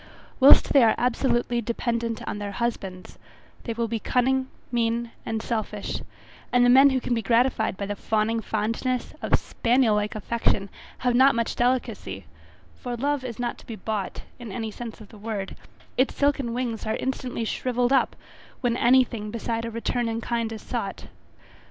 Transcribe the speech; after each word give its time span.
Whilst 0.39 0.73
they 0.73 0.81
are 0.81 0.95
absolutely 0.97 1.61
dependent 1.61 2.27
on 2.27 2.39
their 2.39 2.53
husbands, 2.53 3.19
they 3.65 3.73
will 3.73 3.87
be 3.87 3.99
cunning, 3.99 4.47
mean, 4.71 5.11
and 5.27 5.43
selfish, 5.43 6.01
and 6.51 6.65
the 6.65 6.71
men 6.71 6.89
who 6.89 6.99
can 6.99 7.13
be 7.13 7.21
gratified 7.21 7.77
by 7.77 7.85
the 7.85 7.95
fawning 7.95 8.41
fondness, 8.41 9.13
of 9.21 9.37
spaniel 9.37 9.93
like 9.93 10.15
affection, 10.15 10.71
have 11.05 11.13
not 11.13 11.35
much 11.35 11.55
delicacy, 11.55 12.25
for 12.77 12.95
love 12.97 13.23
is 13.23 13.37
not 13.37 13.59
to 13.59 13.67
be 13.67 13.75
bought, 13.75 14.23
in 14.39 14.51
any 14.51 14.71
sense 14.71 15.01
of 15.01 15.09
the 15.09 15.19
word, 15.19 15.55
its 15.97 16.15
silken 16.15 16.51
wings 16.51 16.87
are 16.87 16.95
instantly 16.95 17.45
shrivelled 17.45 17.93
up 17.93 18.15
when 18.61 18.75
any 18.75 19.03
thing 19.03 19.29
beside 19.29 19.65
a 19.65 19.69
return 19.69 20.09
in 20.09 20.19
kind 20.19 20.51
is 20.51 20.63
sought. 20.63 21.09